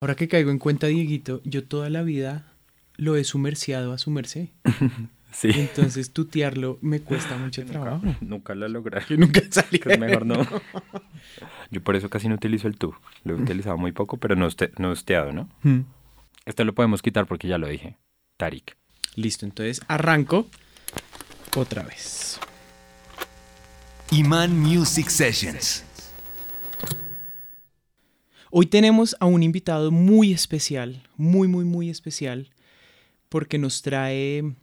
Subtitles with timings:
[0.00, 2.46] Ahora que caigo en cuenta, Dieguito, yo toda la vida
[2.96, 4.48] lo he sumerciado a su merced.
[5.32, 5.48] Sí.
[5.54, 8.02] Entonces tutearlo me cuesta mucho trabajo.
[8.20, 9.00] Nunca lo logré.
[9.06, 9.78] Que nunca salí.
[9.78, 10.44] Que es mejor no.
[11.70, 12.96] Yo por eso casi no utilizo el tú.
[13.22, 15.48] Lo he utilizado muy poco, pero no, este, no usteado, ¿no?
[15.62, 15.82] Hmm.
[16.46, 17.96] Esto lo podemos quitar porque ya lo dije.
[18.38, 18.76] Tarik.
[19.14, 20.48] Listo, entonces arranco
[21.56, 22.40] otra vez.
[24.10, 25.84] Iman Music Sessions.
[28.52, 32.50] Hoy tenemos a un invitado muy especial, muy, muy, muy especial,
[33.28, 34.56] porque nos trae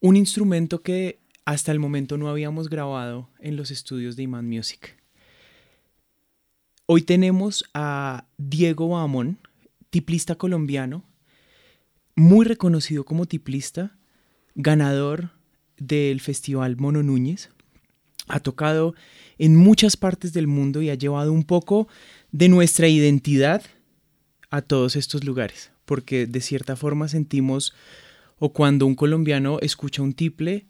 [0.00, 4.96] un instrumento que hasta el momento no habíamos grabado en los estudios de Iman Music.
[6.86, 9.38] Hoy tenemos a Diego Bamón,
[9.90, 11.04] tiplista colombiano,
[12.16, 13.96] muy reconocido como tiplista,
[14.56, 15.30] ganador
[15.76, 17.50] del Festival Mono Núñez.
[18.26, 18.94] Ha tocado
[19.38, 21.88] en muchas partes del mundo y ha llevado un poco
[22.32, 23.62] de nuestra identidad
[24.50, 27.74] a todos estos lugares, porque de cierta forma sentimos,
[28.38, 30.66] o cuando un colombiano escucha un tiple,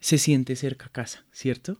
[0.00, 1.78] se siente cerca a casa, ¿cierto?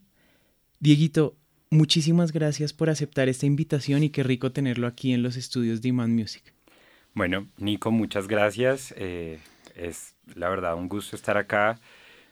[0.78, 1.36] Dieguito,
[1.70, 5.88] muchísimas gracias por aceptar esta invitación y qué rico tenerlo aquí en los estudios de
[5.88, 6.54] Iman Music.
[7.14, 8.94] Bueno, Nico, muchas gracias.
[8.96, 9.38] Eh,
[9.74, 11.80] es la verdad un gusto estar acá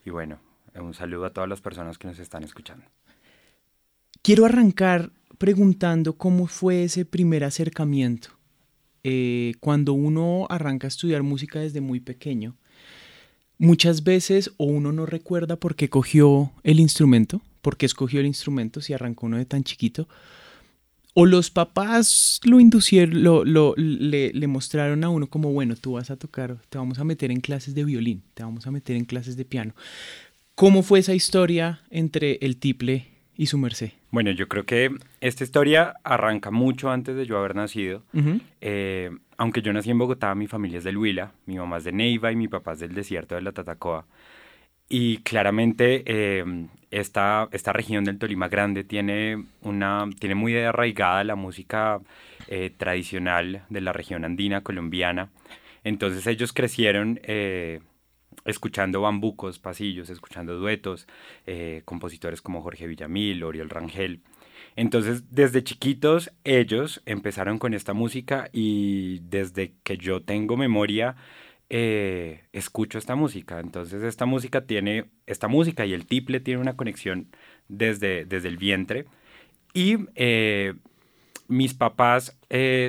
[0.04, 0.38] y bueno,
[0.74, 2.86] un saludo a todas las personas que nos están escuchando.
[4.22, 8.30] Quiero arrancar preguntando cómo fue ese primer acercamiento.
[9.02, 12.56] Eh, cuando uno arranca a estudiar música desde muy pequeño,
[13.58, 18.26] muchas veces o uno no recuerda por qué cogió el instrumento, por qué escogió el
[18.26, 20.08] instrumento si arrancó uno de tan chiquito,
[21.14, 25.92] o los papás lo inducieron, lo, lo, le, le, mostraron a uno como, bueno, tú
[25.92, 28.96] vas a tocar, te vamos a meter en clases de violín, te vamos a meter
[28.96, 29.74] en clases de piano.
[30.54, 33.92] ¿Cómo fue esa historia entre el tiple y su merced?
[34.10, 38.02] Bueno, yo creo que esta historia arranca mucho antes de yo haber nacido.
[38.12, 38.40] Uh -huh.
[38.60, 41.92] eh, aunque yo nací en Bogotá, mi familia es del Huila, mi mamá es de
[41.92, 44.04] Neiva y mi papá es del desierto de la Tatacoa.
[44.88, 46.44] Y claramente eh,
[46.90, 52.00] esta, esta región del Tolima Grande tiene, una, tiene muy arraigada la música
[52.48, 55.30] eh, tradicional de la región andina colombiana.
[55.84, 57.80] Entonces ellos crecieron eh,
[58.44, 61.06] escuchando bambucos, pasillos, escuchando duetos,
[61.46, 64.22] eh, compositores como Jorge Villamil, Oriol Rangel.
[64.76, 71.16] Entonces, desde chiquitos, ellos empezaron con esta música y desde que yo tengo memoria,
[71.68, 73.60] eh, escucho esta música.
[73.60, 77.28] Entonces, esta música tiene, esta música y el tiple tiene una conexión
[77.68, 79.06] desde, desde el vientre.
[79.74, 80.74] Y eh,
[81.46, 82.38] mis papás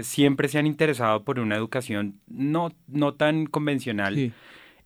[0.04, 4.16] siempre se han interesado por una educación no, no tan convencional.
[4.16, 4.34] Sí.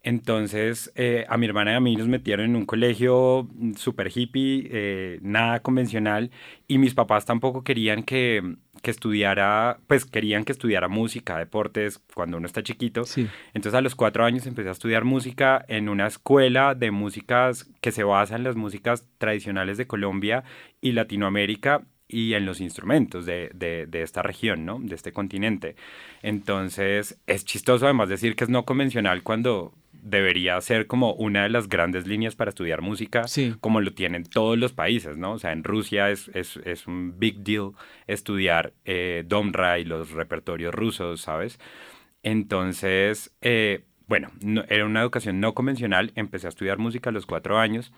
[0.05, 4.67] Entonces, eh, a mi hermana y a mí nos metieron en un colegio súper hippie,
[4.71, 6.29] eh, nada convencional,
[6.67, 12.37] y mis papás tampoco querían que, que, estudiara, pues querían que estudiara música, deportes, cuando
[12.37, 13.03] uno está chiquito.
[13.05, 13.27] Sí.
[13.55, 17.91] Entonces, a los cuatro años empecé a estudiar música en una escuela de músicas que
[17.91, 20.43] se basa en las músicas tradicionales de Colombia
[20.81, 24.77] y Latinoamérica y en los instrumentos de, de, de, esta región, ¿no?
[24.79, 25.75] De este continente.
[26.21, 29.73] Entonces, es chistoso además decir que es no convencional cuando
[30.05, 33.55] debería ser como una de las grandes líneas para estudiar música, sí.
[33.59, 35.33] como lo tienen todos los países, ¿no?
[35.33, 37.71] O sea, en Rusia es, es, es un big deal
[38.05, 41.59] estudiar eh, Domra y los repertorios rusos, ¿sabes?
[42.21, 47.25] Entonces, eh, bueno, no, era una educación no convencional, empecé a estudiar música a los
[47.25, 47.91] cuatro años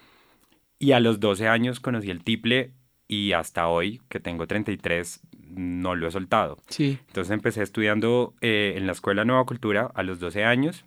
[0.80, 2.72] y a los 12 años conocí el tiple
[3.10, 5.20] y hasta hoy, que tengo 33,
[5.50, 6.58] no lo he soltado.
[6.70, 7.00] Sí.
[7.08, 10.86] Entonces empecé estudiando eh, en la Escuela Nueva Cultura a los 12 años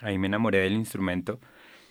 [0.00, 1.40] Ahí me enamoré del instrumento.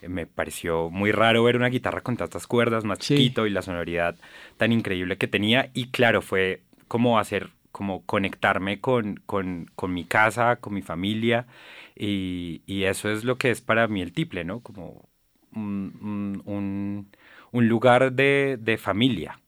[0.01, 3.15] Eh, me pareció muy raro ver una guitarra con tantas cuerdas, más Sí.
[3.15, 4.15] chiquito y la sonoridad
[4.57, 5.69] tan increíble que tenía.
[5.73, 11.47] Y claro, fue como hacer, como conectarme con, con, con mi casa, con mi familia.
[11.95, 14.61] Y, y, eso es lo que es para mí el tiple, ¿no?
[14.61, 15.07] Como
[15.53, 17.07] un, un,
[17.51, 19.39] un lugar de, de familia.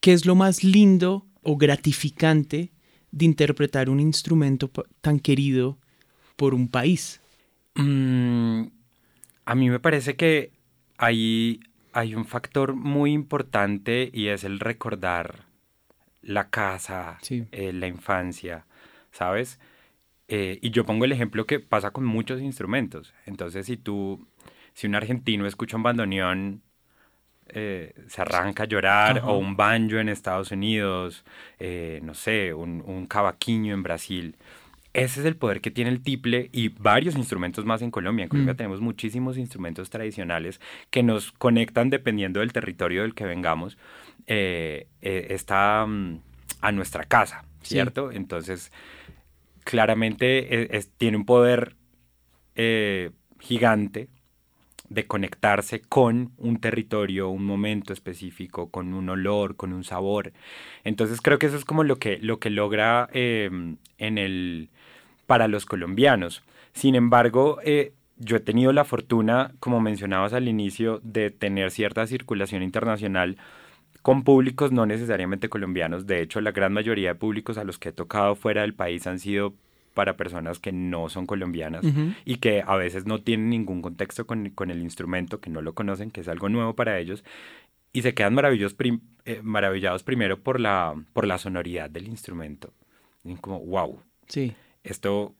[0.00, 2.72] ¿Qué es lo más lindo o gratificante
[3.10, 4.70] de interpretar un instrumento
[5.00, 5.78] tan querido
[6.36, 7.20] por un país?
[7.74, 8.66] Mm,
[9.46, 10.52] a mí me parece que
[10.98, 11.60] hay,
[11.92, 15.46] hay un factor muy importante y es el recordar
[16.22, 17.46] la casa, Sí.
[17.52, 18.66] eh, la infancia,
[19.12, 19.60] ¿sabes?
[20.28, 23.14] Eh, y yo pongo el ejemplo que pasa con muchos instrumentos.
[23.26, 24.26] Entonces, si tú,
[24.74, 26.62] si un argentino escucha un bandoneón,
[27.48, 29.28] eh, se arranca a llorar, Ajá.
[29.28, 31.24] o un banjo en Estados Unidos,
[32.02, 34.36] no sé, un, un cavaquinho en Brasil.
[34.94, 38.24] Ese es el poder que tiene el tiple y varios instrumentos más en Colombia.
[38.24, 38.56] En Colombia Mm.
[38.56, 40.60] tenemos muchísimos instrumentos tradicionales
[40.90, 43.78] que nos conectan dependiendo del territorio del que vengamos.
[44.28, 46.20] eh, eh, está mm,
[46.60, 48.12] a nuestra casa, ¿cierto?
[48.12, 48.70] Entonces,
[49.64, 50.68] claramente
[50.98, 51.74] tiene un poder
[52.54, 53.10] eh,
[53.40, 54.08] gigante
[54.88, 60.32] de conectarse con un territorio, un momento específico, con un olor, con un sabor.
[60.84, 64.68] Entonces creo que eso es como lo que, lo que logra em, en el,
[65.32, 66.42] para los colombianos.
[66.74, 72.06] Sin embargo, eh, yo he tenido la fortuna, como mencionabas al inicio, de tener cierta
[72.06, 73.38] circulación internacional
[74.02, 76.06] con públicos no necesariamente colombianos.
[76.06, 79.06] De hecho, la gran mayoría de públicos a los que he tocado fuera del país
[79.06, 79.54] han sido
[79.94, 81.82] para personas que no son colombianas
[82.26, 86.10] y que a veces no tienen ningún contexto con, el instrumento, que no lo conocen,
[86.10, 87.24] que es algo nuevo para ellos,
[87.90, 88.76] y se quedan maravillosos
[89.24, 92.74] eh, maravillados primero por la, por la sonoridad del instrumento.
[93.24, 94.54] Y como, wow, sí.
[94.84, 95.34] Esto,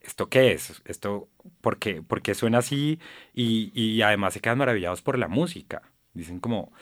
[0.00, 0.82] ¿esto qué es?
[0.84, 1.28] Esto,
[1.60, 2.98] ¿por qué, por qué suena así?
[3.34, 5.82] Y, y además se quedan maravillados por la música.
[6.14, 6.72] Dicen como,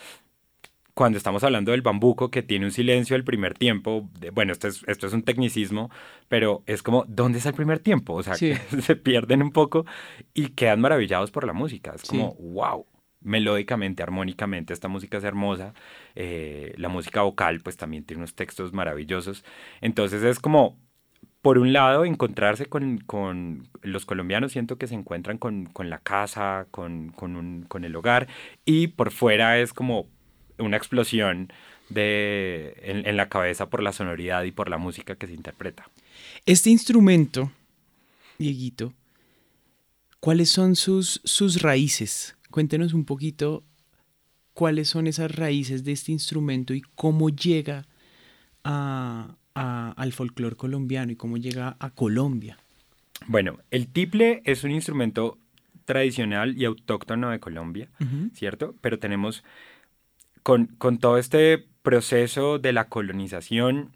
[0.94, 4.84] cuando estamos hablando del bambuco, que tiene un silencio el primer tiempo, bueno, esto es,
[4.87, 5.90] esto es un tecnicismo,
[6.28, 8.14] pero es como, ¿dónde está el primer tiempo?
[8.14, 8.34] O sea,
[8.81, 9.84] se pierden un poco
[10.32, 11.93] y quedan maravillados por la música.
[11.96, 12.87] Es como, wow,
[13.20, 15.75] melódicamente, armónicamente, esta música es hermosa.
[16.14, 19.44] Eh, la música vocal, pues también tiene unos textos maravillosos.
[19.81, 20.78] Entonces es como,
[21.44, 25.99] por un lado, encontrarse con, con, los colombianos, siento que se encuentran con, con la
[25.99, 28.29] casa, con, un, con el hogar,
[28.64, 30.08] y por fuera es como
[30.56, 31.52] una explosión
[31.91, 35.91] de, en, la cabeza por la sonoridad y por la música que se interpreta.
[36.46, 37.52] Este instrumento,
[38.38, 38.94] Dieguito,
[40.20, 42.38] ¿cuáles son sus, sus raíces?
[42.50, 43.64] Cuéntenos un poquito
[44.55, 47.87] cuáles son esas raíces de este instrumento y cómo llega
[48.64, 52.58] a, al folclore colombiano y cómo llega a Colombia.
[53.26, 55.38] Bueno, el tiple es un instrumento
[55.84, 57.88] tradicional y autóctono de Colombia,
[58.32, 58.74] ¿cierto?
[58.80, 59.44] Pero tenemos
[60.42, 60.68] con,
[60.98, 63.90] todo este proceso de la colonización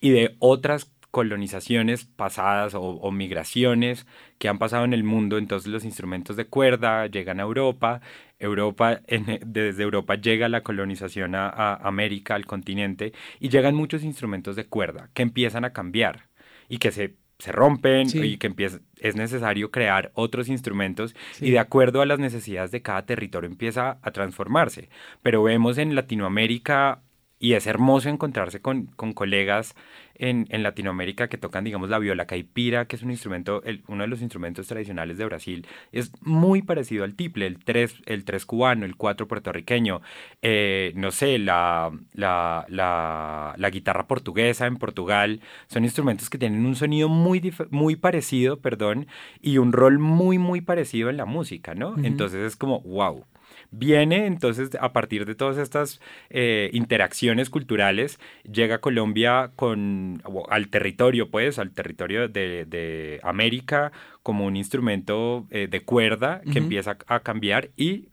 [0.00, 4.06] y de otras colonizaciones pasadas o, migraciones
[4.38, 8.00] que han pasado en el mundo, entonces los instrumentos de cuerda llegan a Europa,
[8.38, 9.00] Europa
[9.46, 15.10] desde Europa llega la colonización a, América, al continente, y llegan muchos instrumentos de cuerda
[15.14, 16.28] que empiezan a cambiar
[16.68, 21.60] y que se se rompen y que empieza, es necesario crear otros instrumentos y de
[21.60, 24.88] acuerdo a las necesidades de cada territorio empieza a transformarse.
[25.22, 27.02] Pero vemos en Latinoamérica
[27.38, 29.76] y es hermoso encontrarse con, con colegas
[30.18, 34.02] en, en, Latinoamérica que tocan, digamos, la viola caipira, que es un instrumento, el, uno
[34.02, 35.66] de los instrumentos tradicionales de Brasil.
[35.92, 40.00] Es muy parecido al tiple, el tres, el tres cubano, el cuatro puertorriqueño,
[40.42, 45.40] eh, no sé, la, la, la, la, guitarra portuguesa en Portugal.
[45.68, 49.06] Son instrumentos que tienen un sonido muy, muy parecido, perdón,
[49.40, 51.94] y un rol muy, muy parecido en la música, ¿no?
[52.02, 53.24] Entonces es como, wow
[53.70, 56.00] viene entonces a partir de todas estas
[56.30, 58.18] eh, interacciones culturales,
[58.50, 63.92] llega a Colombia con, al territorio, pues, al territorio de, América
[64.22, 68.08] como un instrumento eh, de cuerda que empieza a cambiar y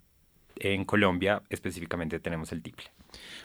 [0.58, 2.86] en Colombia específicamente tenemos el tiple.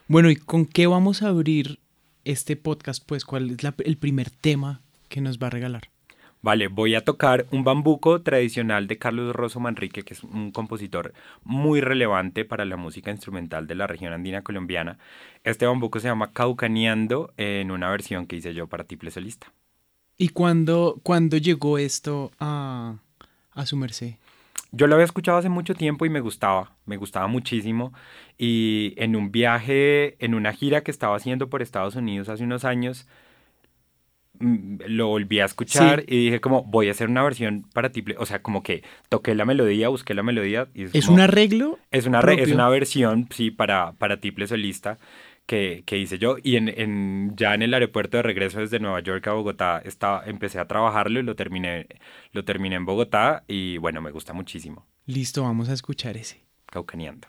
[0.09, 1.81] Bueno, ¿y con qué vamos a abrir
[2.25, 3.05] este podcast?
[3.07, 5.90] Pues, ¿cuál es el primer tema que nos va a regalar?
[6.43, 11.13] Vale, voy a tocar un bambuco tradicional de Carlos Rosso Manrique, que es un compositor
[11.45, 14.99] muy relevante para la música instrumental de la región andina colombiana.
[15.45, 19.53] Este bambuco se llama Caucaneando en una versión que hice yo para Tiple Solista.
[20.17, 21.01] ¿Y cuándo,
[21.43, 22.97] llegó esto a,
[23.53, 24.15] a su merced?
[24.73, 27.93] Yo lo había escuchado hace mucho tiempo y me gustaba, me gustaba muchísimo.
[28.39, 32.65] Y en un viaje, en una gira que estaba haciendo por Estados Unidos hace unos
[32.65, 33.07] años,
[34.41, 38.27] lo volví a escuchar y dije como voy a hacer una versión para tiple, o
[38.27, 40.69] sea, como que toqué la melodía, busqué la melodía.
[40.75, 41.79] Y es, un arreglo?
[41.91, 44.99] Es una, es una versión, sí, para, para tiple solista
[45.47, 49.01] que, que hice yo y en, en, ya en el aeropuerto de regreso desde Nueva
[49.01, 51.87] York a Bogotá estaba, empecé a trabajarlo y lo terminé,
[52.33, 54.87] lo terminé en Bogotá y bueno, me gusta muchísimo.
[55.07, 56.45] Listo, vamos a escuchar ese.
[56.67, 57.29] Caucaneando.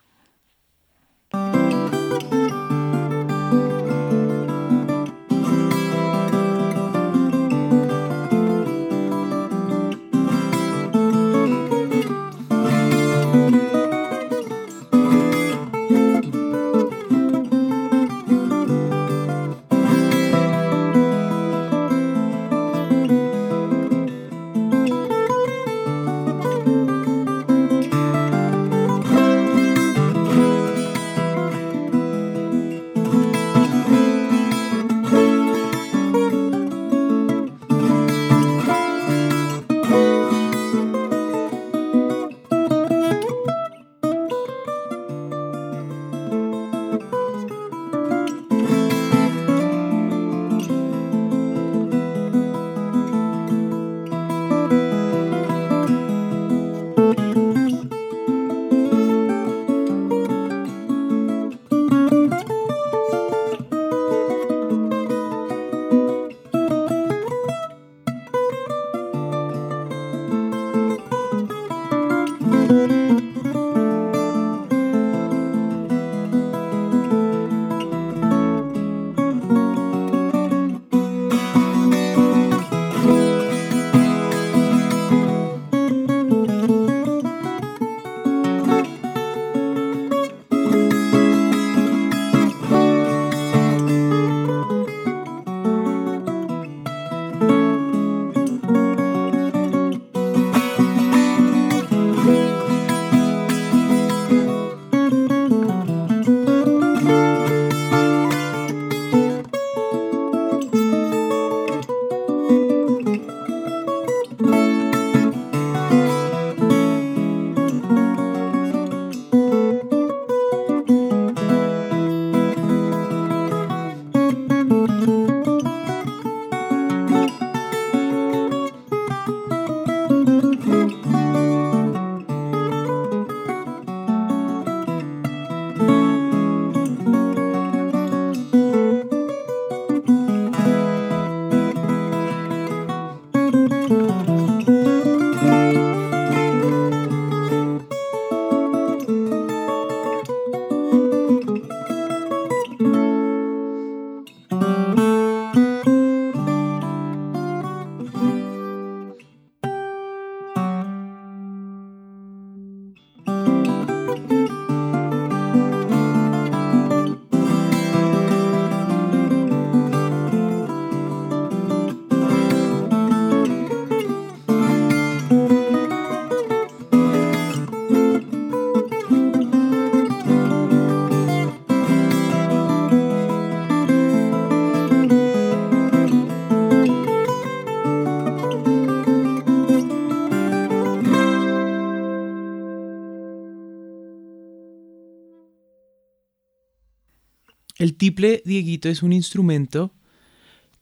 [197.82, 199.92] El tiple, Dieguito, es un instrumento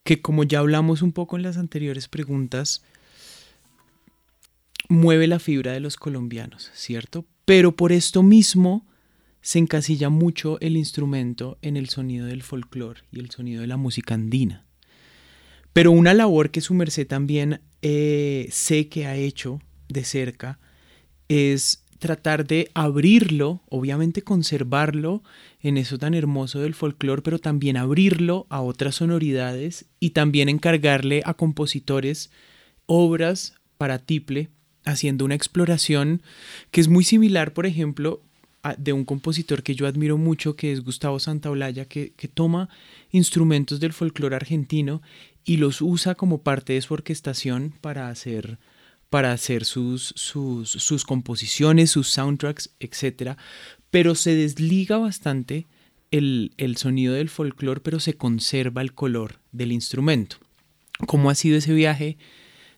[0.04, 2.82] que, como ya hablamos un poco en las anteriores preguntas,
[4.90, 7.24] mueve la fibra de los colombianos, ¿cierto?
[7.46, 8.86] Pero por esto mismo
[9.40, 13.78] se encasilla mucho el instrumento en el sonido del folclore y el sonido de la
[13.78, 14.66] música andina.
[15.72, 20.58] Pero una labor que su merced también eh, sé que ha hecho de cerca
[21.28, 25.22] es tratar de abrirlo, obviamente conservarlo
[25.60, 31.22] en eso tan hermoso del folclore, pero también abrirlo a otras sonoridades y también encargarle
[31.24, 32.30] a compositores
[32.86, 34.48] obras para tiple,
[34.84, 36.22] haciendo una exploración
[36.70, 38.22] que es muy similar, por ejemplo,
[38.78, 42.68] de un compositor que yo admiro mucho, que es Gustavo Santaolalla, que, que toma
[43.10, 45.02] instrumentos del folclore argentino
[45.44, 48.58] y los usa como parte de su orquestación para hacer,
[49.10, 53.36] para hacer sus, sus, sus composiciones, sus soundtracks, etc.
[53.90, 55.66] Pero se desliga bastante
[56.12, 60.36] el, el sonido del folclore, pero se conserva el color del instrumento.
[61.06, 62.16] ¿Cómo ha sido ese viaje?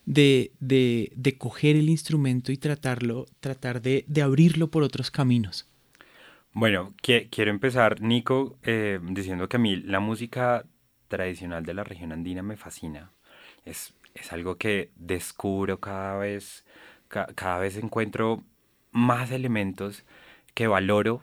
[0.05, 5.69] De, de, de, coger el instrumento y tratarlo, tratar de, de abrirlo por otros caminos.
[6.53, 10.67] Bueno, quiero empezar, Nico, eh, diciendo que a mí la música
[11.07, 13.13] tradicional de la región andina me fascina.
[13.65, 16.65] Es, es algo que descubro cada vez,
[17.09, 18.43] cada vez encuentro
[18.91, 20.05] más elementos
[20.55, 21.23] que valoro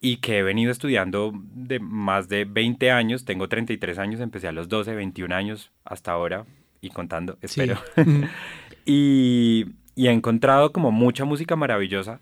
[0.00, 3.24] y que he venido estudiando de más de 20 años.
[3.24, 6.44] Tengo 33 años, empecé a los 12, 21 años hasta ahora
[6.80, 7.78] y contando, espero.
[8.84, 12.20] y, y he encontrado como mucha música maravillosa,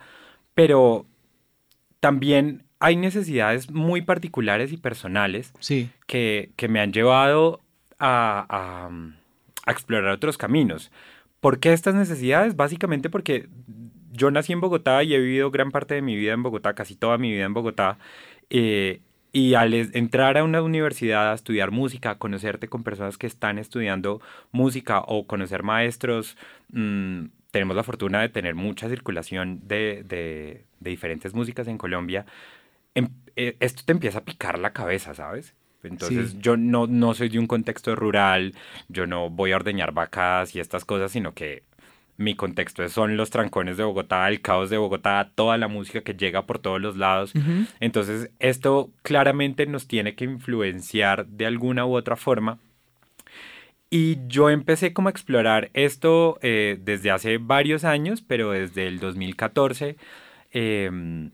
[0.55, 1.07] pero
[2.01, 5.53] también hay necesidades muy particulares y personales
[6.09, 7.61] que, me han llevado
[8.01, 8.91] a,
[9.71, 10.91] explorar otros caminos.
[11.41, 12.57] ¿Por qué estas necesidades?
[12.57, 13.49] Básicamente porque
[14.13, 16.97] yo nací en Bogotá y he vivido gran parte de mi vida en Bogotá, casi
[16.97, 17.99] toda mi vida en Bogotá.
[18.51, 19.01] Eh,
[19.33, 23.59] y al entrar a una universidad a estudiar música, a conocerte con personas que están
[23.59, 26.37] estudiando música o conocer maestros,
[26.71, 32.27] mm, tenemos la fortuna de tener mucha circulación de, de, diferentes músicas en Colombia,
[32.95, 35.55] em, eh, esto te empieza a picar la cabeza, ¿sabes?
[35.83, 38.55] Entonces yo no, no soy de un contexto rural,
[38.89, 41.65] yo no voy a ordeñar vacas y estas cosas, sino que
[42.17, 46.15] mi contexto son los trancones de Bogotá, el caos de Bogotá, toda la música que
[46.15, 47.33] llega por todos los lados.
[47.81, 52.59] Entonces esto claramente nos tiene que influenciar de alguna u otra forma.
[53.91, 59.01] Y yo empecé como a explorar esto eh, desde hace varios años, pero desde el
[59.01, 59.97] 2014,
[60.51, 61.31] em,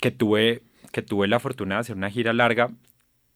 [0.00, 0.62] que, tuve,
[0.92, 2.70] que tuve la fortuna de hacer una gira larga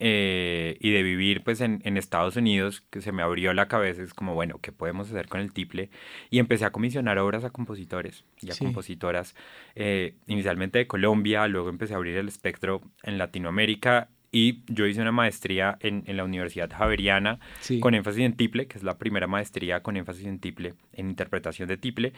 [0.03, 4.03] eh, y de vivir pues en, en, Estados Unidos, que se me abrió la cabeza,
[4.03, 5.91] es como, bueno, ¿qué podemos hacer con el tiple?
[6.31, 9.35] Y empecé a comisionar obras a compositores y a compositoras,
[9.75, 15.03] eh, inicialmente de Colombia, luego empecé a abrir el espectro en Latinoamérica y yo hice
[15.03, 17.39] una maestría en, en la Universidad Javeriana
[17.81, 21.69] con énfasis en tiple, que es la primera maestría con énfasis en tiple, en interpretación
[21.69, 22.15] de tiple.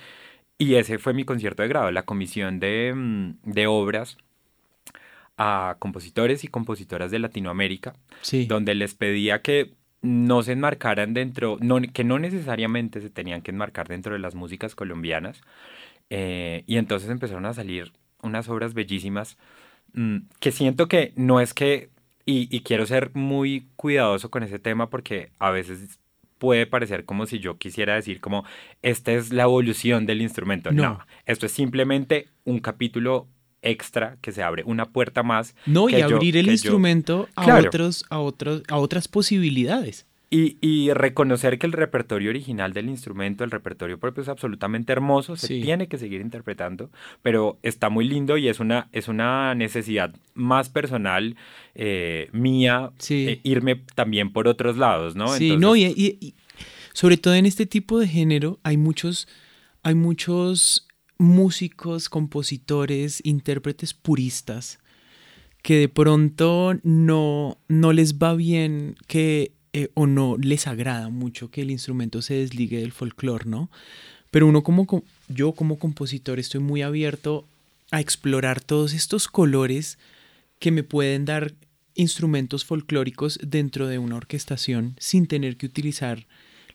[0.56, 4.18] Y ese fue mi concierto de grado, la comisión de, mm, de obras
[5.44, 7.94] a compositores y compositoras de Latinoamérica,
[8.46, 13.50] donde les pedía que no se enmarcaran dentro, no, que no necesariamente se tenían que
[13.50, 15.40] enmarcar dentro de las músicas colombianas.
[16.10, 19.36] Eh, y entonces empezaron a salir unas obras bellísimas
[19.94, 21.90] mm, que siento que no es que
[22.24, 25.98] y, quiero ser muy cuidadoso con ese tema porque a veces
[26.38, 28.44] puede parecer como si yo quisiera decir como
[28.82, 30.70] esta es la evolución del instrumento.
[30.70, 33.26] No, esto es simplemente un capítulo
[33.62, 35.54] extra que se abre, una puerta más.
[35.66, 40.06] No, y abrir el instrumento a, otros, a, otros, a otras posibilidades.
[40.34, 45.48] Y, reconocer que el repertorio original del instrumento, el repertorio propio es absolutamente hermoso, se
[45.60, 46.88] tiene que seguir interpretando,
[47.20, 51.36] pero está muy lindo y es una, es una necesidad más personal
[51.74, 55.28] eh, mía eh, irme también por otros lados, ¿no?
[55.28, 56.34] Sí, no, y,
[56.94, 59.28] sobre todo en este tipo de género hay muchos,
[59.82, 60.88] hay muchos
[61.22, 64.78] músicos, compositores, intérpretes puristas
[65.62, 71.50] que de pronto no, no les va bien que eh, o no les agrada mucho
[71.50, 73.70] que el instrumento se desligue del folclore, ¿no?
[74.30, 77.46] Pero uno como yo como compositor estoy muy abierto
[77.90, 79.98] a explorar todos estos colores
[80.58, 81.54] que me pueden dar
[81.94, 86.26] instrumentos folclóricos dentro de una orquestación sin tener que utilizar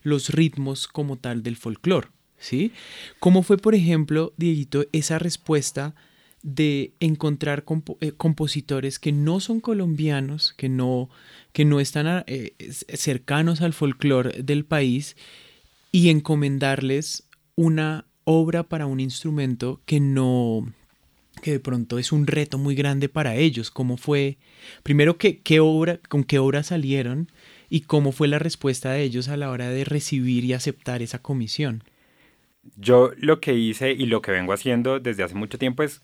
[0.04, 2.08] los ritmos como tal del folclore,
[2.38, 2.72] ¿sí?
[3.20, 5.96] ¿Cómo fue, por ejemplo, Dieguito, esa respuesta
[6.44, 7.66] de encontrar
[8.00, 11.10] eh, compositores que no son colombianos, que no,
[11.52, 12.54] que no están eh,
[12.94, 15.18] cercanos al folclore del país
[15.92, 20.72] y encomendarles una obra para un instrumento que no,
[21.42, 23.72] que de pronto es un reto muy grande para ellos.
[23.72, 24.38] ¿Cómo fue?
[24.84, 27.32] Primero, ¿qué, qué obra, ¿con qué obra salieron?
[27.70, 31.20] ¿Y cómo fue la respuesta de ellos a la hora de recibir y aceptar esa
[31.20, 31.84] comisión?
[32.76, 36.02] Yo lo que hice y lo que vengo haciendo desde hace mucho tiempo es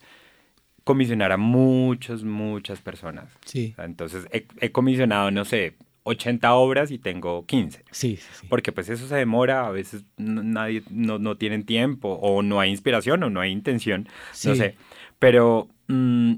[0.84, 3.30] comisionar a muchas, muchas personas.
[3.46, 3.76] Sí.
[3.78, 7.84] Entonces he, comisionado, no sé, 80 obras y tengo 15.
[7.92, 12.42] Sí, sí, Porque pues eso se demora, a veces nadie, no, no, tienen tiempo o
[12.42, 14.10] no hay inspiración o no hay intención,
[14.44, 14.76] no sé.
[15.20, 16.34] Pero mm,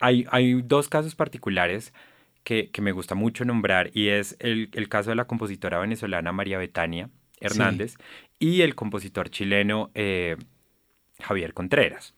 [0.00, 1.92] hay, hay dos casos particulares
[2.42, 6.32] que, que, me gusta mucho nombrar y es el, el, caso de la compositora venezolana
[6.32, 7.96] María Betania Hernández
[8.40, 10.36] y el compositor chileno eh,
[11.20, 12.14] Javier Contreras.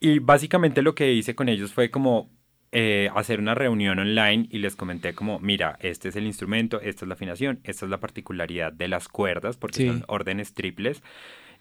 [0.00, 2.30] Y básicamente lo que hice con ellos fue como
[2.70, 7.06] eh, hacer una reunión online y les comenté como, mira, este es el instrumento, esta
[7.06, 11.02] es la afinación, esta es la particularidad de las cuerdas, porque son órdenes triples.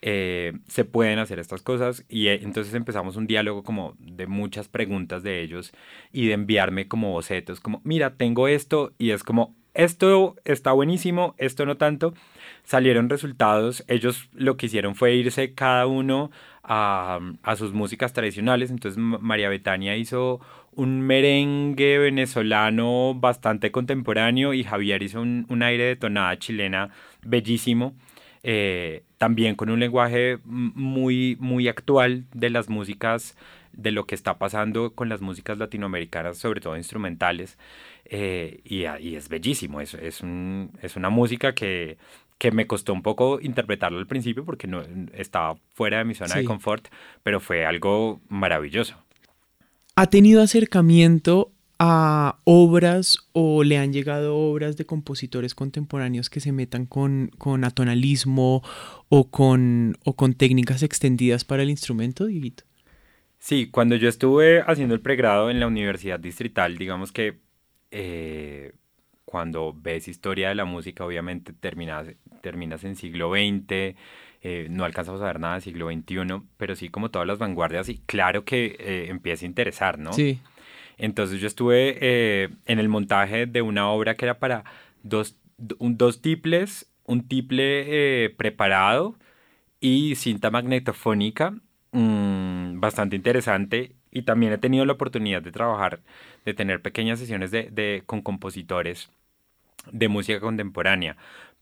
[0.01, 4.67] Eh, se pueden hacer estas cosas y eh, entonces empezamos un diálogo como de muchas
[4.67, 5.71] preguntas de ellos
[6.11, 11.35] y de enviarme como bocetos, como, mira, tengo esto y es como, esto está buenísimo,
[11.37, 12.13] esto no tanto.
[12.63, 16.31] Salieron resultados, ellos lo que hicieron fue irse cada uno
[16.63, 20.41] a, a sus músicas tradicionales, entonces María Betania hizo
[20.77, 26.89] un merengue venezolano bastante contemporáneo y Javier hizo un, aire de tonada chilena
[27.23, 27.95] bellísimo,
[28.43, 33.35] eh, también con un lenguaje muy, muy actual de las músicas,
[33.77, 37.57] de lo que está pasando con las músicas latinoamericanas, sobre todo instrumentales,
[38.05, 38.85] eh, y,
[39.15, 40.21] es bellísimo, es, es,
[40.81, 41.97] es una música que,
[42.37, 46.35] que me costó un poco interpretarlo al principio porque no estaba fuera de mi zona
[46.35, 46.87] de confort,
[47.23, 48.95] pero fue algo maravilloso.
[49.95, 56.51] ¿Ha tenido acercamiento a obras o le han llegado obras de compositores contemporáneos que se
[56.51, 58.63] metan con, con atonalismo
[59.09, 62.66] o con, o con técnicas extendidas para el instrumento, Dieguito?
[63.47, 67.39] Sí, cuando yo estuve haciendo el pregrado en la Universidad Distrital, digamos que
[67.91, 68.73] eh,
[69.23, 72.09] cuando ves historia de la música, obviamente terminas,
[72.41, 73.95] terminas en siglo XX,
[74.41, 77.87] eh, no alcanzamos a ver nada del siglo XXI, pero sí como todas las vanguardias
[77.87, 80.11] y claro que eh, empieza a interesar, ¿no?
[80.11, 80.41] Sí.
[80.97, 84.65] Entonces yo estuve eh, en el montaje de una obra que era para
[85.03, 89.15] dos, dos tiples, un tiple preparado
[89.79, 91.51] y cinta magnetofónica,
[91.93, 92.46] mm,
[92.79, 93.91] bastante interesante.
[94.11, 95.99] Y también he tenido la oportunidad de trabajar,
[96.45, 99.09] de tener pequeñas sesiones de, de, con compositores
[99.91, 101.17] de música contemporánea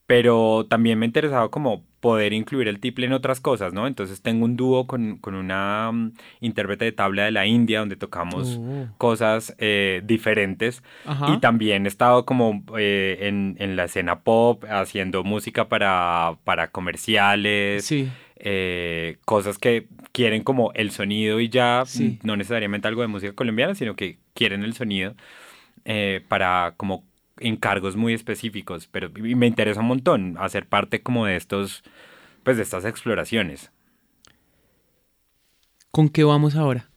[0.06, 3.88] pero también me ha interesado como poder incluir el tiple en otras cosas, ¿no?
[3.88, 7.96] Entonces tengo un dúo con, con una um, intérprete de tabla de la India donde
[7.96, 8.86] tocamos oh.
[8.98, 10.84] cosas eh, diferentes
[11.28, 16.68] y también he estado como eh, en, en, la escena pop haciendo música para, para
[16.68, 18.08] comerciales, sí.
[18.36, 21.84] eh, cosas que quieren como el sonido y ya,
[22.22, 25.14] no necesariamente algo de música colombiana, sino que quieren el sonido
[25.84, 27.04] eh, para como
[27.38, 31.84] encargos muy específicos, pero me interesa un montón hacer parte como de estos,
[32.44, 33.70] pues de estas exploraciones.
[35.90, 36.88] ¿Con qué vamos ahora?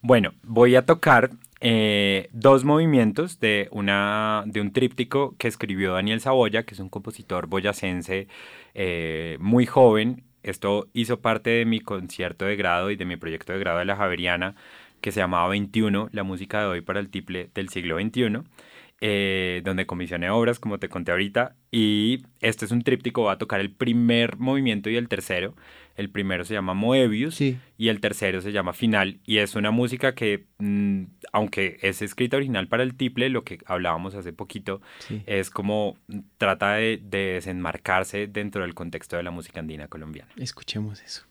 [0.00, 6.22] Bueno, voy a tocar eh, dos movimientos de, una, de un tríptico que escribió Daniel
[6.22, 8.26] Saboya, que es un compositor boyacense
[8.72, 10.24] eh, muy joven.
[10.46, 13.84] Esto hizo parte de mi concierto de grado y de mi proyecto de grado de
[13.84, 14.54] la Javeriana,
[15.00, 18.42] que se llamaba 21, la música de hoy para el tiple del siglo XXI.
[19.02, 23.38] Eh, donde comisioné obras, como te conté ahorita, y este es un tríptico, va a
[23.38, 25.54] tocar el primer movimiento y el tercero.
[25.96, 30.14] El primero se llama Moebius y el tercero se llama Final, y es una música
[30.14, 34.80] que, mm, aunque es escrita original para el tiple, lo que hablábamos hace poquito,
[35.26, 35.96] es como
[36.38, 40.30] trata de, de desenmarcarse dentro del contexto de la música andina colombiana.
[40.36, 41.26] Escuchemos eso.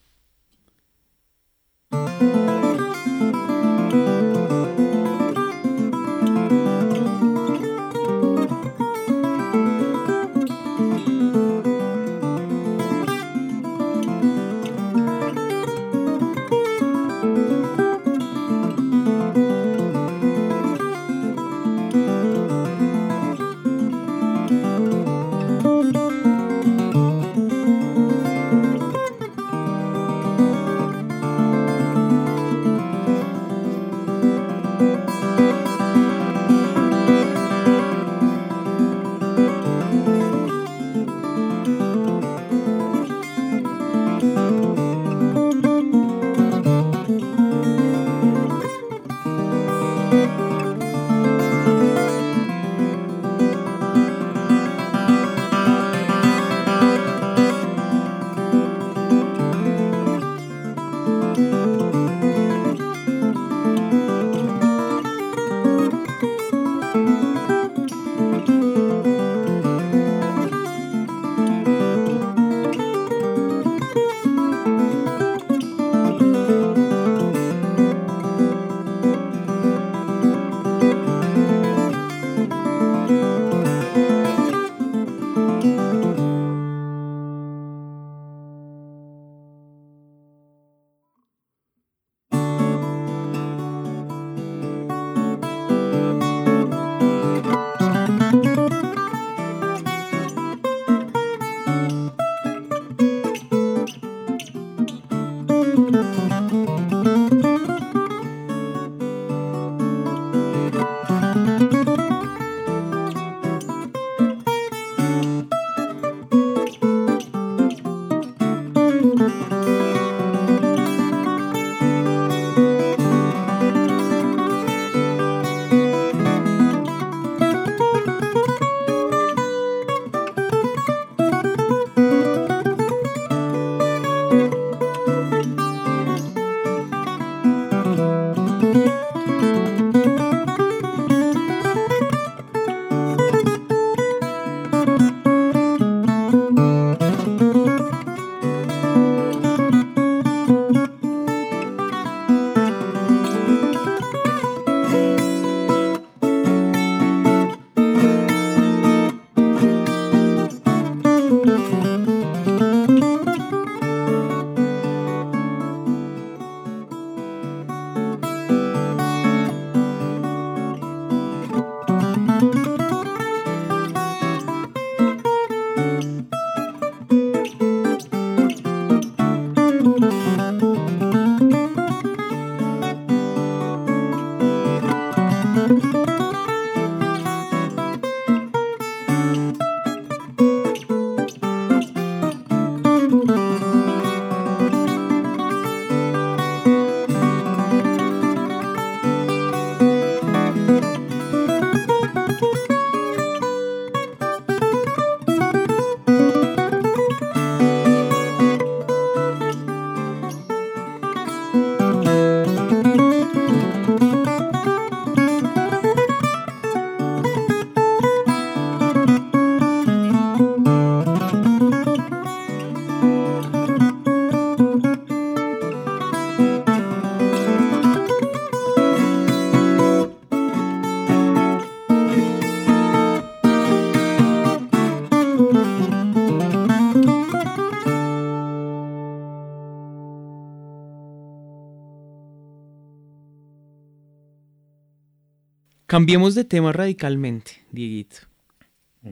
[245.88, 248.18] Cambiemos de tema radicalmente, Dieguito.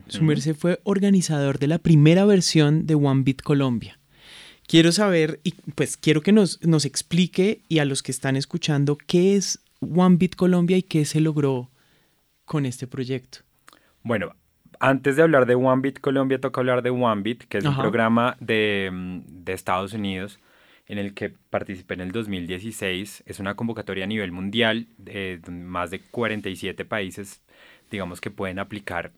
[0.07, 3.99] Su merced fue organizador de la primera versión de One Beat Colombia.
[4.65, 8.97] Quiero saber, y pues quiero que nos, nos explique y a los que están escuchando
[8.97, 11.69] qué es One Beat Colombia y qué se logró
[12.45, 13.39] con este proyecto.
[14.01, 14.35] Bueno,
[14.79, 17.75] antes de hablar de One Beat Colombia, toca hablar de One Beat, que es un
[17.75, 20.39] programa de, mm, de, Estados Unidos
[20.87, 23.23] en el que participé en el 2016.
[23.25, 27.41] Es una convocatoria a nivel mundial, de más de 47 países,
[27.89, 29.11] digamos, que pueden aplicar.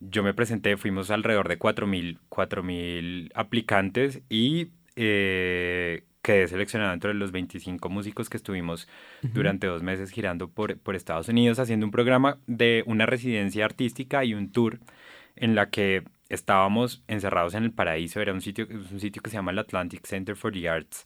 [0.00, 7.88] Yo me presenté, fuimos alrededor de 4.000 aplicantes y eh, quedé seleccionado entre los 25
[7.88, 8.88] músicos que estuvimos
[9.22, 14.24] durante dos meses girando por, por Estados Unidos haciendo un programa de una residencia artística
[14.24, 14.78] y un tour
[15.36, 18.20] en la que estábamos encerrados en el paraíso.
[18.20, 21.04] Era un sitio, un sitio que se llama el Atlantic Center for the Arts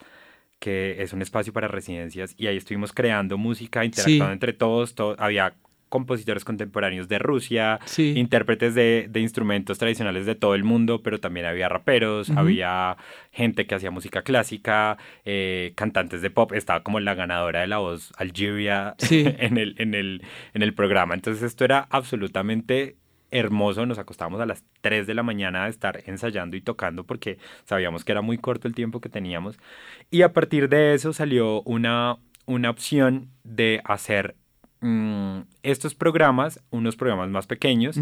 [0.59, 5.17] que es un espacio para residencias y ahí estuvimos creando música, interactuando entre todos, todo,
[5.19, 5.57] había
[5.93, 11.69] compositores contemporáneos de Rusia, intérpretes de, instrumentos tradicionales de todo el mundo, pero también había
[11.69, 12.97] raperos, había
[13.31, 17.77] gente que hacía música clásica, eh, cantantes de pop, estaba como la ganadora de la
[17.77, 20.23] voz Algeria en, el, en, el,
[20.55, 21.13] en el programa.
[21.13, 22.97] Entonces esto era absolutamente
[23.33, 27.39] hermoso, nos acostábamos a las 3 de la mañana a estar ensayando y tocando porque
[27.65, 29.59] sabíamos que era muy corto el tiempo que teníamos.
[30.11, 34.37] Y a partir de eso salió una, una opción de hacer
[34.83, 37.97] Mm, estos programas, unos programas más pequeños,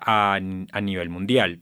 [0.00, 1.60] a, nivel mundial.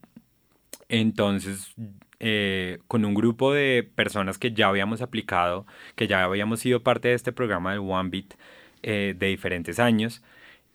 [0.91, 1.75] Entonces,
[2.21, 7.09] eh, con un grupo de personas que ya habíamos aplicado, que ya habíamos sido parte
[7.09, 8.35] de este programa del One Beat
[8.83, 10.23] eh, de diferentes años,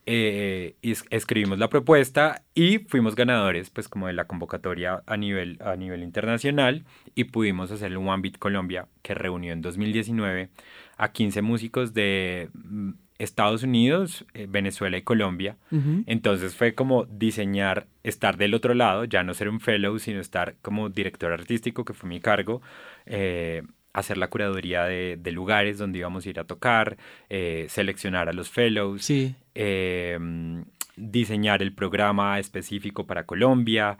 [0.09, 0.75] eh,
[1.09, 6.01] escribimos la propuesta y fuimos ganadores, pues como de la convocatoria a nivel, a nivel
[6.01, 10.49] internacional y pudimos hacer el One Beat Colombia, que reunió en 2019
[10.95, 15.57] a 15 músicos de mm, Estados Unidos, eh, Venezuela y Colombia.
[16.05, 20.55] Entonces fue como diseñar, estar del otro lado, ya no ser un fellow, sino estar
[20.61, 22.61] como director artístico, que fue mi cargo,
[23.05, 23.63] eh,
[23.99, 26.97] hacer la curaduría de, lugares donde íbamos a ir a tocar,
[27.29, 29.11] eh, seleccionar a los fellows,
[30.95, 33.97] diseñar el programa específico para Colombia.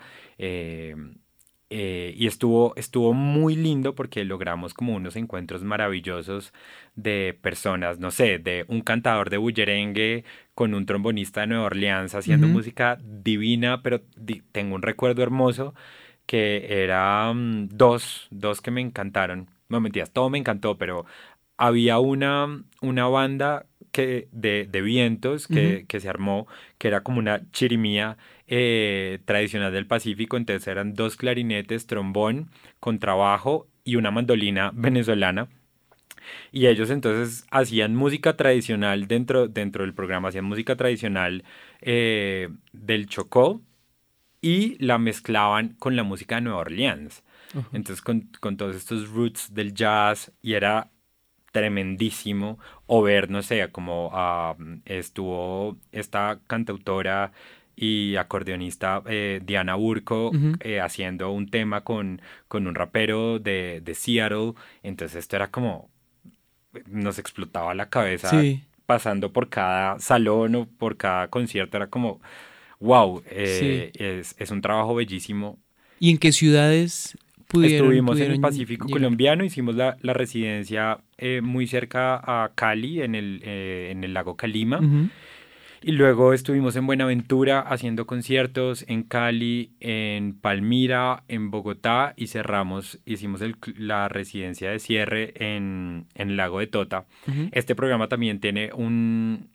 [1.69, 6.53] Eh, y estuvo, estuvo muy lindo porque logramos como unos encuentros maravillosos
[6.95, 10.23] de personas, no sé, de un cantador de bullerengue
[10.55, 14.01] con un trombonista de Nueva Orleans haciendo música divina, pero
[14.53, 15.73] tengo un recuerdo hermoso
[16.25, 19.49] que eran dos, dos que me encantaron.
[19.69, 21.05] No mentiras, todo me encantó, pero
[21.57, 27.19] había una, una banda que, de, de vientos que, que se armó, que era como
[27.19, 34.71] una chirimía eh, tradicional del Pacífico, entonces eran dos clarinetes, trombón, contrabajo y una mandolina
[34.73, 35.47] venezolana.
[36.51, 41.43] Y ellos entonces hacían música tradicional dentro, dentro del programa, hacían música tradicional
[41.81, 43.61] eh, del Chocó
[44.41, 47.23] y la mezclaban con la música de Nueva Orleans.
[47.71, 50.91] Entonces con, con, todos estos roots del jazz y era
[51.51, 54.55] tremendísimo o ver, no sé, como ah,
[54.85, 57.31] estuvo esta cantautora
[57.75, 63.95] y acordeonista eh, Diana Burco eh, haciendo un tema con, con un rapero de, de,
[63.95, 64.53] Seattle.
[64.83, 65.89] Entonces esto era como,
[66.87, 68.41] nos explotaba la cabeza
[68.87, 71.77] pasando por cada salón o por cada concierto.
[71.77, 72.19] Era como,
[72.79, 75.59] wow, eh, es, es, un trabajo bellísimo.
[75.99, 77.15] ¿Y en qué ciudades
[77.47, 80.99] pudieron, Estuvimos en el Pacífico colombiano, hicimos la, la residencia
[81.41, 84.79] muy cerca a Cali, en el, en el lago Calima.
[85.81, 92.99] Y luego estuvimos en Buenaventura haciendo conciertos en Cali, en Palmira, en Bogotá y cerramos,
[93.05, 93.41] hicimos
[93.77, 97.05] la residencia de cierre en, en el lago de Tota.
[97.51, 99.49] Este programa también tiene un,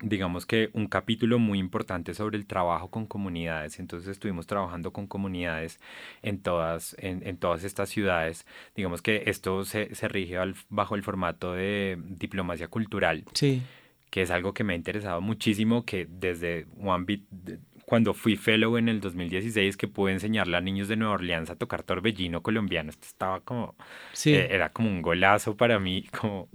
[0.00, 3.78] digamos que un capítulo muy importante sobre el trabajo con comunidades.
[3.78, 5.80] Entonces estuvimos trabajando con comunidades
[6.22, 8.46] en todas, en, en todas estas ciudades.
[8.76, 10.36] Digamos que esto se, se rige
[10.68, 13.24] bajo el formato de diplomacia cultural.
[13.34, 13.62] Sí
[14.10, 18.76] que es algo que me ha interesado muchísimo, que desde One Beat, cuando fui fellow
[18.76, 22.90] en el 2016, que pude enseñarle a niños de Nueva Orleans a tocar torbellino colombiano,
[22.90, 23.76] esto estaba como,
[24.12, 24.34] sí.
[24.34, 26.48] Eh, era como un golazo para mí, como,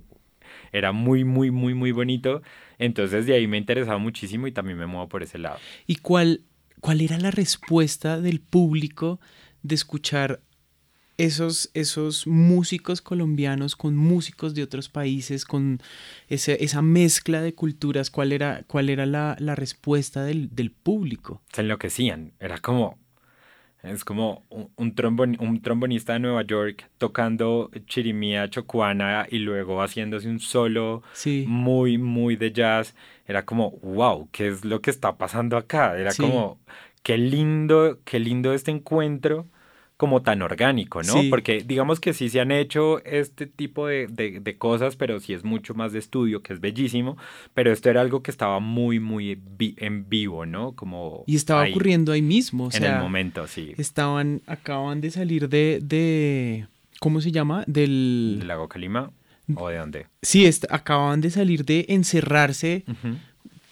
[0.71, 2.41] era muy, muy, muy, muy bonito.
[2.77, 5.57] Entonces de ahí me ha interesado muchísimo y también me muevo por ese lado.
[5.87, 6.41] ¿Y cuál,
[6.79, 9.19] cuál era la respuesta del público
[9.61, 10.41] de escuchar
[11.17, 15.79] esos, esos músicos colombianos con músicos de otros países, con
[16.27, 21.41] esa mezcla de culturas, ¿cuál era, cuál era la, respuesta del, público?
[21.51, 22.97] Se enloquecían, era como,
[23.83, 30.29] Es como un, un, un trombonista de Nueva York tocando chirimía chocuana y luego haciéndose
[30.29, 31.03] un solo
[31.43, 32.95] muy, muy de jazz.
[33.27, 35.97] Era como, wow, ¿qué es lo que está pasando acá?
[35.97, 36.59] Era como,
[37.03, 39.47] qué lindo, qué lindo este encuentro
[40.03, 41.13] como tan orgánico, ¿no?
[41.29, 45.45] Porque digamos que sí se han hecho este tipo de, de, cosas, pero sí es
[45.45, 47.15] mucho más de estudio, que es bellísimo,
[47.53, 49.39] pero esto era algo que estaba muy, muy
[49.77, 50.73] en vivo, ¿no?
[50.73, 53.75] Como y estaba ocurriendo ahí mismo, o En el momento, sí.
[53.77, 56.67] Estaban, acaban de salir de, de
[56.99, 57.63] ¿cómo se llama?
[57.65, 58.35] Del...
[58.39, 59.09] ¿Del lago Calima?
[59.55, 60.07] ¿O de dónde?
[60.21, 62.83] Sí, acaban de salir de encerrarse.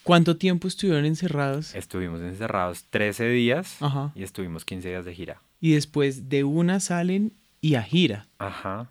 [0.04, 1.76] ¿Cuánto tiempo estuvieron encerrados?
[1.76, 3.80] Estuvimos encerrados 13 días
[4.15, 8.28] y estuvimos 15 días de gira y después de una salen y a gira.
[8.39, 8.89] Ajá.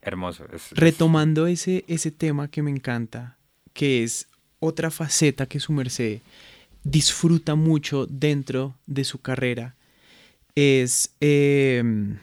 [0.00, 0.44] Hermoso.
[0.70, 3.36] Retomando Ese, ese tema que me encanta,
[3.72, 4.28] que es
[4.60, 6.20] otra faceta que su merced
[6.84, 9.74] disfruta mucho dentro de su carrera,
[10.54, 12.18] es em,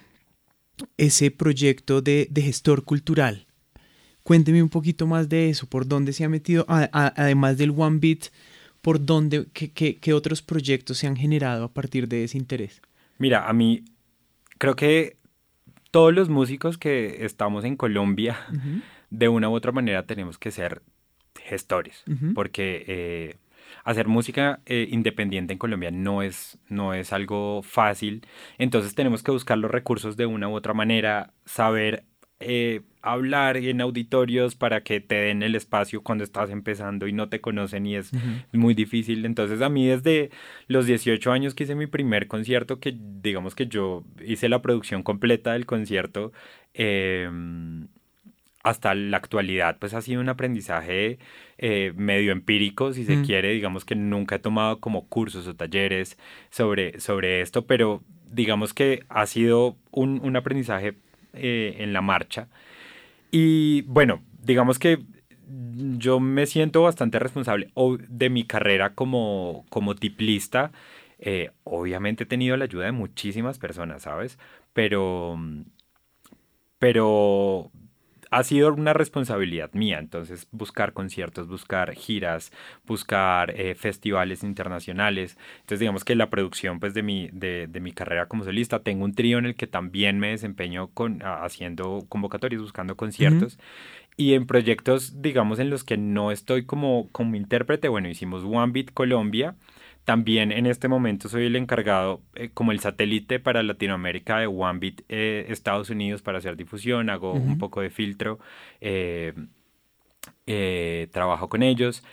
[0.96, 3.46] ese proyecto de, gestor cultural.
[4.24, 8.32] Cuénteme un poquito más de eso, por dónde se ha metido, además del One Beat,
[8.82, 12.82] por dónde, qué otros proyectos se han generado a partir de ese interés.
[13.18, 13.84] Mira, a mí
[14.58, 15.18] creo que
[15.92, 18.38] todos los músicos que estamos en Colombia,
[19.10, 20.82] de una u otra manera tenemos que ser
[21.40, 23.36] gestores, porque eh,
[23.84, 28.26] hacer música eh, independiente en Colombia no es, no es algo fácil,
[28.58, 32.06] entonces tenemos que buscar los recursos de una u otra manera, saber
[32.46, 37.28] eh, hablar en auditorios para que te den el espacio cuando estás empezando y no
[37.28, 38.12] te conocen y es
[38.54, 39.26] muy difícil.
[39.26, 40.32] Entonces a mí desde
[40.68, 45.04] los 18 años que hice mi primer concierto, que digamos que yo hice la producción
[45.04, 46.32] completa del concierto,
[46.74, 47.88] em,
[48.64, 51.20] hasta la actualidad pues ha sido un aprendizaje
[51.58, 56.18] eh, medio empírico, si se quiere, digamos que nunca he tomado como cursos o talleres
[56.50, 58.02] sobre, sobre esto, pero
[58.32, 60.96] digamos que ha sido un, un aprendizaje
[61.34, 62.48] eh, en la marcha.
[63.32, 65.00] Y bueno, digamos que
[65.98, 67.72] yo me siento bastante responsable
[68.08, 70.72] de mi carrera como, como tiplista.
[71.20, 74.38] Eh, obviamente he tenido la ayuda de muchísimas personas, ¿sabes?
[74.74, 75.38] Pero,
[76.80, 77.72] pero
[78.34, 82.52] ha sido una responsabilidad mía, entonces buscar conciertos, buscar giras,
[82.86, 85.38] buscar eh, festivales internacionales.
[85.58, 89.06] Entonces digamos que la producción pues de mi, de, de, mi carrera como solista, tengo
[89.06, 93.60] un trío en el que también me desempeño con, haciendo convocatorias, buscando conciertos.
[94.18, 98.72] Y en proyectos, digamos, en los que no estoy como, como intérprete, bueno, hicimos One
[98.72, 99.56] Beat Colombia,
[100.06, 105.02] también en este momento soy el encargado eh, como el satélite para Latinoamérica de OneBit
[105.08, 108.40] eh, Estados Unidos para hacer difusión, hago un poco de filtro,
[108.82, 109.34] eh,
[111.12, 112.04] trabajo con ellos.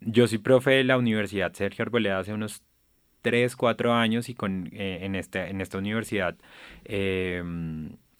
[0.00, 2.62] yo soy profe de la Universidad Sergio Arboleda hace unos
[3.22, 6.36] 3, 4 años y con, en, este, en esta universidad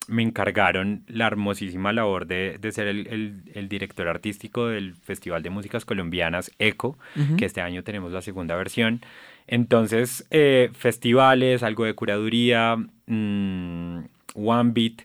[0.09, 6.51] me encargaron la hermosísima labor de, ser el, director artístico del Festival de Músicas Colombianas
[6.59, 6.99] ECO,
[7.37, 9.03] que este año tenemos la segunda versión.
[9.47, 13.99] Entonces, eh, festivales, algo de curaduría, mm,
[14.35, 15.03] One Beat,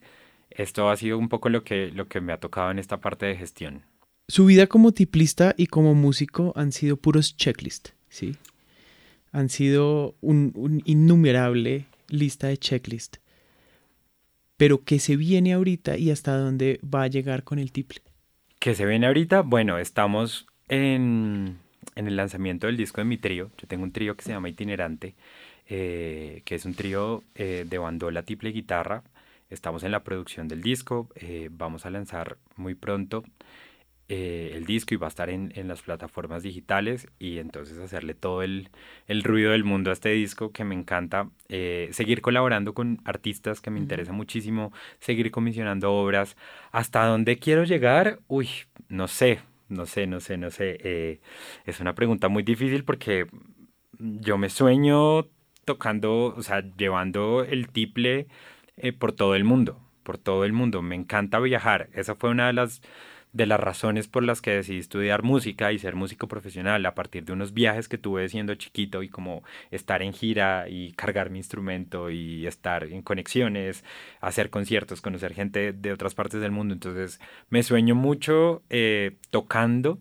[0.49, 3.25] esto ha sido un poco lo que, lo que me ha tocado en esta parte
[3.25, 3.83] de gestión.
[4.29, 8.37] Su vida como tiplista y como músico han sido puros checklists, ¿sí?
[9.33, 13.19] Han sido un, un innumerable lista de checklists
[14.57, 18.01] pero ¿qué se viene ahorita y hasta dónde va a llegar con el tiple?
[18.59, 19.41] ¿Qué se viene ahorita?
[19.41, 21.59] Bueno, estamos en,
[21.95, 23.51] el lanzamiento del disco de mi trío.
[23.57, 25.15] Yo tengo un trío que se llama Itinerante,
[25.67, 29.03] eh, que es un trío eh, de bandola, tiple y guitarra.
[29.49, 33.23] Estamos en la producción del disco, eh, vamos a lanzar muy pronto
[34.15, 38.43] eh, el disco y va a estar en, las plataformas digitales y entonces hacerle todo
[38.43, 38.69] el,
[39.23, 43.71] ruido del mundo a este disco que me encanta, eh, seguir colaborando con artistas que
[43.71, 46.37] me interesa muchísimo, seguir comisionando obras,
[46.71, 48.49] hasta dónde quiero llegar, uy,
[48.87, 51.19] no sé, no sé, no sé, no sé, eh,
[51.65, 53.25] es una pregunta muy difícil porque
[53.97, 55.25] yo me sueño
[55.65, 58.27] tocando, o sea, llevando el tiple
[58.99, 62.53] por todo el mundo, por todo el mundo, me encanta viajar, esa fue una de
[62.53, 62.83] las
[63.33, 67.25] de las razones por las que decidí estudiar música y ser músico profesional a partir
[67.25, 71.39] de unos viajes que tuve siendo chiquito y como estar en gira y cargar mi
[71.39, 73.83] instrumento y estar en conexiones,
[74.21, 76.75] hacer conciertos, conocer gente de otras partes del mundo.
[76.75, 77.19] Entonces
[77.49, 79.97] me sueño mucho eh, tocando,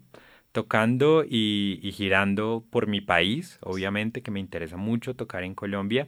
[0.52, 6.06] tocando y, y girando por mi país, obviamente que me interesa mucho tocar en Colombia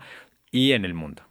[0.51, 1.23] y en el mundo.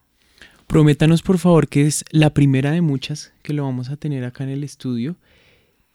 [0.66, 4.44] Prométanos por favor que es la primera de muchas que lo vamos a tener acá
[4.44, 5.18] en el estudio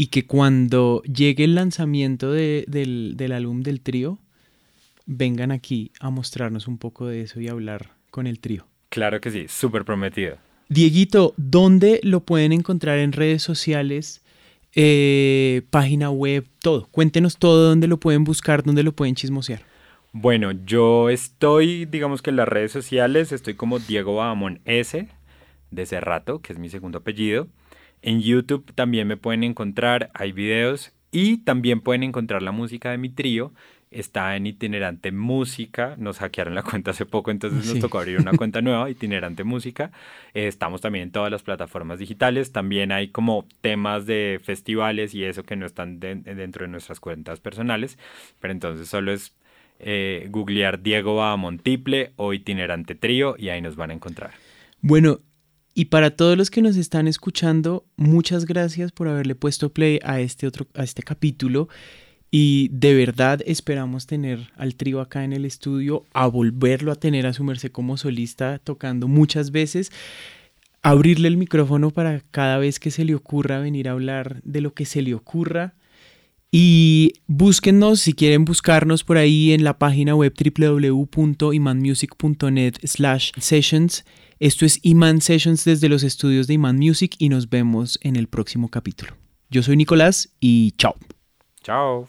[0.01, 4.19] y que cuando llegue el lanzamiento del, álbum del trío,
[5.07, 8.65] vengan aquí a mostrarnos un poco de eso y hablar con el trío.
[8.91, 10.39] Claro que sí, súper prometido.
[10.69, 14.23] Dieguito, ¿dónde lo pueden encontrar en redes sociales?
[14.75, 16.87] Eh, página web, todo.
[16.93, 19.63] Cuéntenos todo, dónde lo pueden buscar, dónde lo pueden chismosear.
[20.13, 25.09] Bueno, yo estoy, digamos que en las redes sociales, estoy como Diego Bahamón S,
[25.73, 27.49] de Cerrato, que es mi segundo apellido.
[28.03, 32.99] En YouTube también me pueden encontrar, hay videos y también pueden encontrar la música de
[32.99, 33.53] mi trío.
[33.91, 35.95] Está en Itinerante Música.
[35.99, 39.91] Nos hackearon la cuenta hace poco, entonces nos tocó abrir una cuenta nueva, Itinerante Música.
[40.35, 42.53] Eh, estamos también en todas las plataformas digitales.
[42.53, 47.41] También hay como temas de festivales y eso que no están dentro de nuestras cuentas
[47.41, 47.99] personales.
[48.41, 49.35] Pero entonces solo es
[49.79, 54.33] eh, googlear Diego Bahamón Tiple o Itinerante Trío y ahí nos van a encontrar.
[54.81, 55.21] Bueno,
[55.79, 60.19] y para todos los que nos están escuchando, muchas gracias por haberle puesto play a
[60.19, 61.69] este otro a este capítulo.
[62.33, 67.29] Y de verdad esperamos tener al trío acá en el estudio, a volverlo a tener
[67.29, 69.93] a su merced como solista tocando muchas veces,
[70.83, 74.75] abrirle el micrófono para cada vez que se le ocurra venir a hablar de lo
[74.75, 75.75] que se le ocurra.
[76.51, 84.05] Y búsquennos si quieren buscarnos por ahí en la página web www.imanmusic.net slash sessions
[84.41, 88.29] esto es Iman Sessions desde los estudios de Iman Music y nos vemos en el
[88.29, 89.17] próximo capítulo.
[89.51, 90.95] Yo soy Nicolás y chao.
[91.63, 92.09] Chao.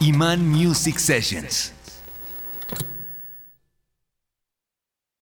[0.00, 1.72] Iman Music Sessions.